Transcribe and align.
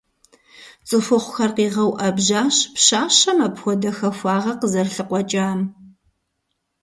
ЦӀыхухъухэр 0.87 1.51
къигъэуӀэбжьащ 1.55 2.55
пщащэм 2.73 3.39
апхуэдэ 3.47 3.91
хахуагъэ 3.97 4.53
къызэрылъыкъуэкӀам. 4.59 5.59